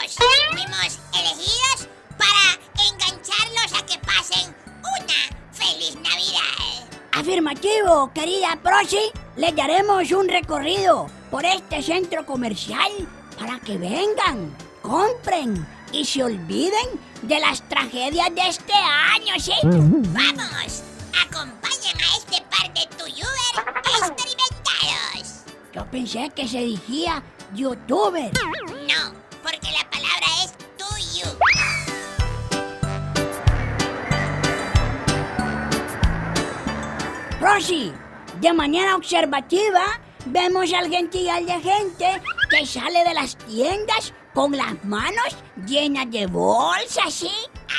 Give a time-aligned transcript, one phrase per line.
[0.00, 0.16] elegidos.
[0.50, 2.58] Fuimos elegidos para
[2.90, 6.88] engancharlos a que pasen una feliz Navidad.
[7.12, 12.90] Afirmativo, querida Prosi, les daremos un recorrido por este centro comercial
[13.38, 16.86] para que vengan, compren y se olviden
[17.22, 19.52] de las tragedias de este año, ¿sí?
[19.62, 20.82] ¡Vamos!
[21.24, 23.58] Acompañen a este par de tuyubers
[24.00, 25.44] experimentados.
[25.72, 27.22] Yo pensé que se dijía
[27.54, 28.32] youtuber.
[37.44, 37.92] Rosy,
[38.40, 44.82] de manera observativa, vemos al gentil de gente que sale de las tiendas con las
[44.82, 47.30] manos llenas de bolsas, ¿sí?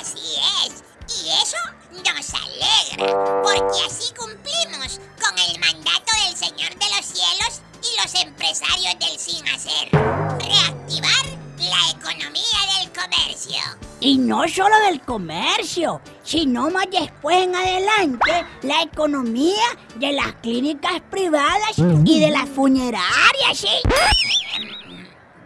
[0.00, 0.34] Así
[0.66, 0.82] es.
[1.06, 1.56] Y eso
[1.92, 8.20] nos alegra, porque así cumplimos con el mandato del Señor de los Cielos y los
[8.20, 9.90] empresarios del sin hacer.
[9.92, 11.24] Reactivar
[11.58, 13.60] la economía del comercio.
[14.00, 16.00] Y no solo del comercio,
[16.32, 19.66] sino más después en adelante la economía
[19.96, 23.68] de las clínicas privadas y de las funerarias, ¿sí?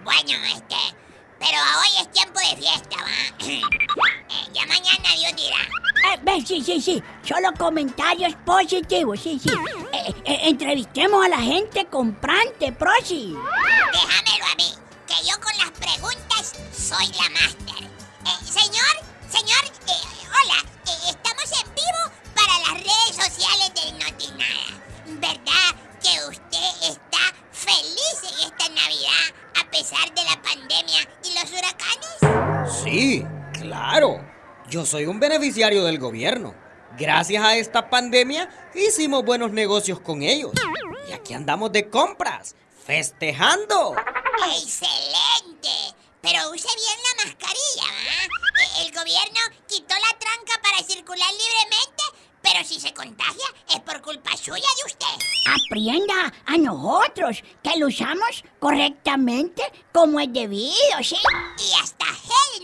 [0.04, 0.76] Bueno, este,
[1.40, 3.46] pero hoy es tiempo de fiesta, ¿va?
[4.28, 6.36] Eh, ya mañana Dios dirá.
[6.36, 9.50] Eh, sí, sí, sí, solo comentarios positivos, sí, sí.
[9.92, 13.34] Eh, eh, entrevistemos a la gente comprante, Prosi.
[13.92, 14.72] Déjamelo a mí,
[15.06, 17.65] que yo con las preguntas soy la máster.
[34.86, 36.54] Soy un beneficiario del gobierno.
[36.98, 40.52] Gracias a esta pandemia hicimos buenos negocios con ellos.
[41.08, 42.54] Y aquí andamos de compras,
[42.86, 43.94] festejando.
[44.56, 45.94] ¡Excelente!
[46.22, 48.24] Pero use bien la mascarilla, ¿va?
[48.24, 52.02] Eh, El gobierno quitó la tranca para circular libremente,
[52.42, 55.26] pero si se contagia es por culpa suya de usted.
[55.68, 61.16] Aprenda a nosotros que lo usamos correctamente como es debido, ¿sí?
[61.58, 62.06] Y hasta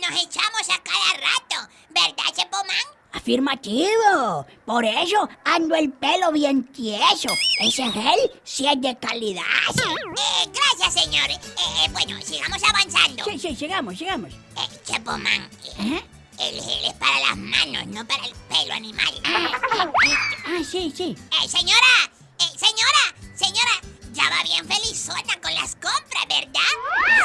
[0.00, 2.86] nos echamos a cada rato, ¿verdad, Chepomán?
[3.12, 4.46] Afirmativo.
[4.64, 7.28] Por eso ando el pelo bien tieso.
[7.60, 9.42] Ese gel sí es de calidad.
[9.74, 9.82] ¿sí?
[9.82, 11.30] Eh, gracias, señor.
[11.30, 11.38] Eh,
[11.84, 13.24] eh, bueno, sigamos avanzando.
[13.24, 14.32] Sí, sí, sigamos, sigamos.
[14.32, 15.50] Eh, Chepomán,
[16.38, 19.12] el gel es para las manos, no para el pelo animal.
[19.24, 21.14] Ah, sí, sí.
[21.42, 23.72] Eh, señora, eh, señora, señora,
[24.12, 26.60] ya va bien felizona con las compras, ¿verdad?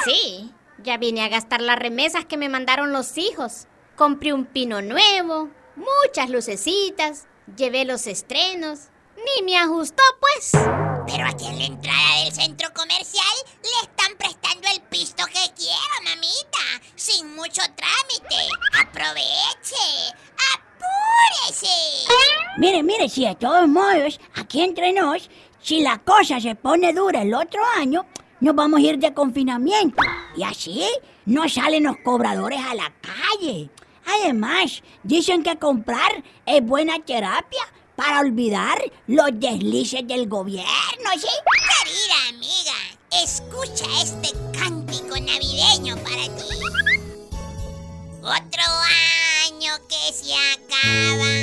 [0.06, 0.52] Sí,
[0.84, 3.68] ya vine a gastar las remesas que me mandaron los hijos.
[3.96, 8.90] Compré un pino nuevo, muchas lucecitas, llevé los estrenos.
[9.18, 10.52] Ni me ajustó, pues.
[11.08, 13.26] Pero aquí en la entrada del centro comercial
[13.64, 18.36] le están prestando el pisto que quiera, mamita, sin mucho trámite.
[18.80, 20.14] Aproveche,
[20.54, 21.68] apúrese.
[22.58, 25.30] Mire, mire, si de todos modos, aquí entre nos,
[25.62, 28.06] si la cosa se pone dura el otro año,
[28.40, 30.04] nos vamos a ir de confinamiento.
[30.36, 30.84] Y así
[31.26, 33.70] no salen los cobradores a la calle.
[34.06, 37.62] Además, dicen que comprar es buena terapia
[37.96, 41.28] para olvidar los deslices del gobierno, ¿sí?
[41.84, 46.44] Querida amiga, escucha este cántico navideño para ti.
[48.22, 48.64] Otro
[49.48, 51.37] año que se acaba.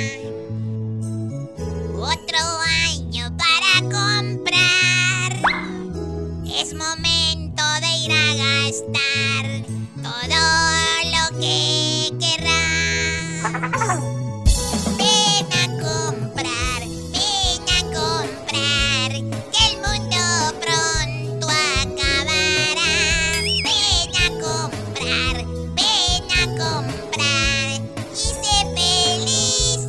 [8.05, 9.45] Ir a gastar
[10.03, 10.41] todo
[11.13, 13.41] lo que querrás.
[14.97, 16.81] Ven a comprar,
[17.13, 19.11] ven a comprar,
[19.51, 20.21] que el mundo
[20.61, 22.93] pronto acabará.
[23.63, 25.35] Ven a comprar,
[25.75, 27.67] ven a comprar
[28.11, 29.79] y sé feliz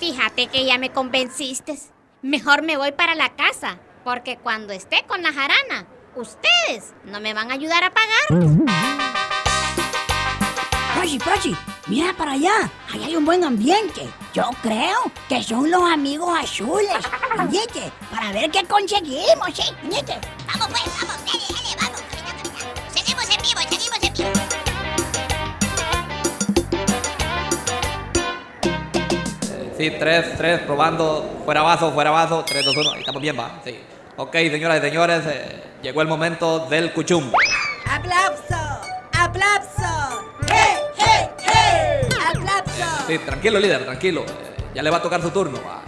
[0.00, 1.78] Fíjate que ya me convenciste.
[2.22, 5.86] Mejor me voy para la casa, porque cuando esté con la jarana,
[6.16, 8.26] ustedes no me van a ayudar a pagar.
[10.96, 11.56] Prochi, Prochi,
[11.86, 12.68] mira para allá.
[12.92, 14.08] Ahí hay un buen ambiente.
[14.34, 14.98] Yo creo
[15.28, 16.90] que son los amigos azules.
[17.50, 17.92] ¿Viste?
[18.10, 19.72] Para ver qué conseguimos, ¿sí?
[19.84, 20.18] ¿Viste?
[20.48, 20.87] Vamos pues,
[29.78, 31.42] Sí, tres, tres, probando.
[31.44, 32.44] Fuera vaso, fuera vaso.
[32.44, 32.90] Tres, dos, uno.
[32.90, 33.60] Ahí estamos bien, va.
[33.64, 33.78] Sí.
[34.16, 37.30] Ok, señoras y señores, eh, llegó el momento del cuchum.
[37.88, 38.80] ¡Aplauso!
[39.12, 40.24] ¡Aplauso!
[40.48, 42.08] ¡Hey, hey, hey!
[42.26, 43.04] ¡Aplauso!
[43.06, 44.22] Sí, tranquilo, líder, tranquilo.
[44.22, 45.60] Eh, ya le va a tocar su turno.
[45.64, 45.82] va.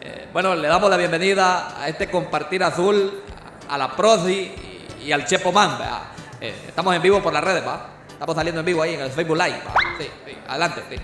[0.00, 3.22] Eh, bueno, le damos la bienvenida a este compartir azul,
[3.68, 4.54] a la Prosi
[5.02, 5.76] y, y al Chepo Man.
[6.40, 7.90] estamos en vivo por las redes, ¿va?
[8.08, 9.60] Estamos saliendo en vivo ahí en el Facebook Live.
[9.68, 9.74] ¿va?
[9.98, 10.96] Sí, sí, adelante, sí.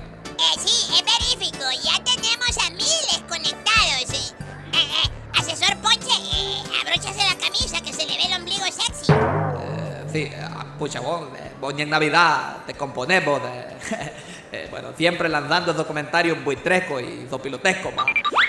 [10.12, 10.30] Sí,
[10.78, 11.28] pucha, vos,
[11.60, 14.12] vos ni en Navidad te componemos de...
[14.52, 17.92] eh, bueno, siempre lanzando esos comentarios buitrescos y sopilotescos.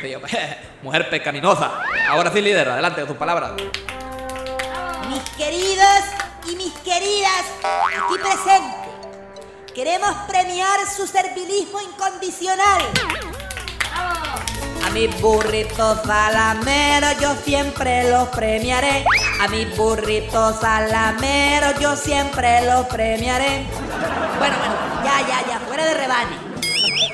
[0.01, 0.13] Sí,
[0.81, 1.71] mujer pecaminosa.
[2.09, 3.53] Ahora sí, líder, adelante con tus palabras.
[5.09, 6.03] Mis queridos
[6.51, 12.81] y mis queridas aquí presentes, queremos premiar su servilismo incondicional.
[14.93, 19.03] Mis burritos salameros yo siempre los premiaré.
[19.41, 23.65] A mis burritos salameros yo siempre los premiaré.
[24.37, 26.37] Bueno, bueno, ya, ya, ya, fuera de rebane.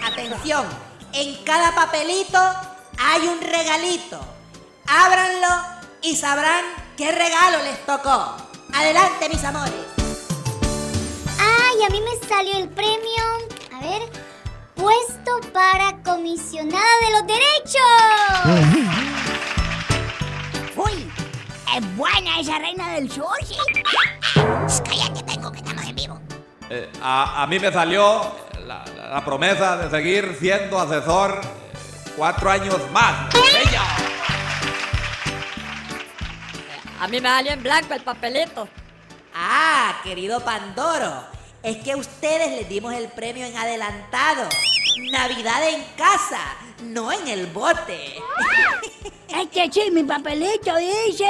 [0.04, 0.66] Atención,
[1.14, 2.38] en cada papelito
[2.98, 4.20] hay un regalito.
[4.86, 5.48] Ábranlo
[6.02, 6.66] y sabrán
[6.98, 8.36] qué regalo les tocó.
[8.74, 9.74] Adelante, mis amores.
[11.40, 13.24] Ay, a mí me salió el premio.
[13.74, 14.19] A ver.
[14.80, 17.82] Puesto para comisionada de los derechos.
[20.76, 21.12] Uy,
[21.78, 23.58] es buena esa reina del sushi.
[24.86, 26.20] Cállate, tengo que estamos en vivo.
[26.70, 28.36] Eh, a, a mí me salió
[28.66, 31.48] la, la- la promesa de seguir siendo asesor eh,
[32.16, 33.34] cuatro años más.
[33.36, 33.82] ¡Ella!
[37.02, 38.68] A mí me salió en blanco el papelito.
[39.36, 41.24] Ah, querido Pandoro,
[41.64, 44.48] es que a ustedes les dimos el premio en adelantado.
[45.12, 48.16] Navidad en casa, no en el bote.
[49.30, 51.30] Este sí, mi papelito dice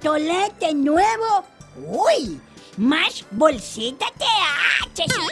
[0.00, 1.44] tolete nuevo.
[1.76, 2.40] Uy,
[2.76, 5.26] más bolsita TH, sí.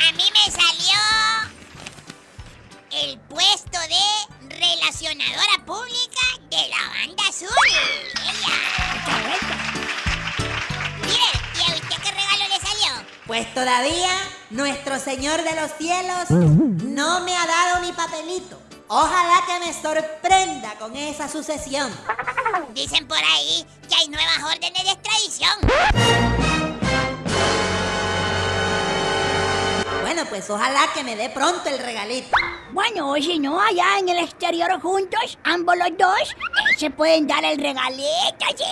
[0.00, 0.98] A mí me salió
[2.90, 7.48] el puesto de relacionadora pública de la banda azul.
[8.24, 9.67] Ella.
[13.28, 14.08] Pues todavía
[14.48, 18.58] nuestro Señor de los cielos no me ha dado mi papelito.
[18.88, 21.92] Ojalá que me sorprenda con esa sucesión.
[22.72, 25.50] Dicen por ahí que hay nuevas órdenes de extradición.
[30.00, 32.34] Bueno, pues ojalá que me dé pronto el regalito.
[32.72, 37.26] Bueno, o si no, allá en el exterior juntos, ambos los dos, eh, se pueden
[37.26, 38.64] dar el regalito, sí.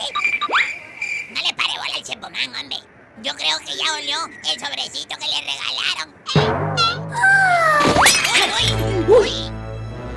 [1.29, 2.96] No le pare bola al Chepomán, hombre.
[3.23, 4.17] Yo creo que ya olió
[4.53, 6.15] el sobrecito que le regalaron.
[9.09, 9.31] Uy.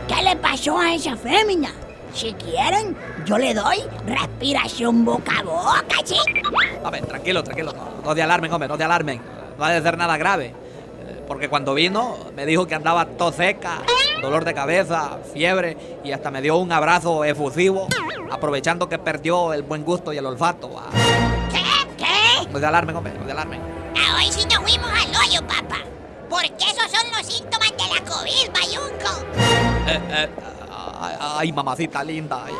[0.08, 1.72] ¿Qué le pasó a esa fémina?
[2.14, 6.16] Si quieren, yo le doy respiración boca a boca, sí.
[6.84, 7.72] A ver, tranquilo, tranquilo.
[7.74, 9.22] No, no te alarmen, hombre, no te alarmen.
[9.58, 10.48] No ha de ser nada grave.
[10.48, 13.84] Eh, Porque cuando vino me dijo que andaba tos seca,
[14.22, 17.88] dolor de cabeza, fiebre y hasta me dio un abrazo efusivo,
[18.32, 20.72] aprovechando que perdió el buen gusto y el olfato.
[20.74, 20.88] va.
[22.52, 23.62] No te alarmen, hombre, no te alarmen.
[23.96, 25.78] A hoy sí nos fuimos al hoyo, papá.
[26.30, 29.26] Porque esos son los síntomas de la COVID, bayunco.
[29.88, 30.30] Eh, eh,
[31.00, 32.46] ay, ay, mamacita linda.
[32.46, 32.54] Ay,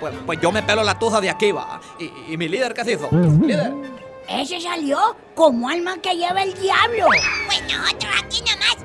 [0.00, 1.80] Pues, pues yo me pelo la tuja de aquí, va.
[1.98, 3.08] ¿Y, y mi líder qué se hizo?
[3.10, 3.72] ¿Líder?
[4.28, 7.06] Ese salió como alma que lleva el diablo.
[7.46, 8.76] Pues nosotros aquí nomás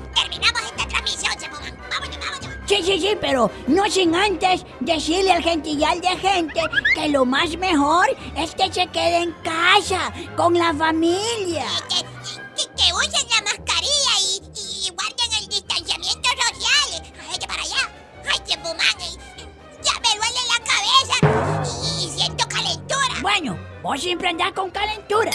[2.65, 6.61] Sí, sí, sí, pero no sin antes decirle al gentillal de gente
[6.95, 8.05] que lo más mejor
[8.37, 11.65] es que se quede en casa con la familia.
[11.89, 12.43] Que, que-
[12.77, 17.03] que usen la mascarilla y, y guarden el distanciamiento social.
[17.29, 17.91] Ay, que para allá.
[18.31, 19.47] Ay, Chepomán, eh,
[19.83, 21.67] ya me duele la cabeza
[21.99, 23.19] y, y siento calentura.
[23.21, 25.31] Bueno, vos siempre andás con calentura,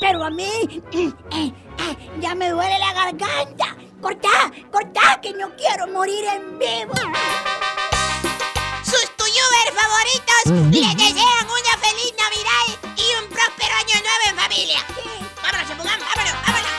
[0.00, 0.50] pero a mí
[0.92, 1.52] eh, eh,
[2.20, 3.67] ya me duele la garganta.
[4.00, 6.94] Cortá, cortá, que no quiero morir en vivo.
[8.84, 12.64] Sus tuyubers favoritos les desean una feliz Navidad
[12.96, 14.80] y un próspero año nuevo en familia.
[15.42, 16.72] Vámonos, Chepomán, vámonos, vámonos.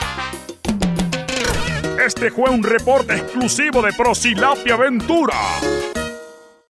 [2.06, 5.36] Este fue un reporte exclusivo de Prosilapia Aventura.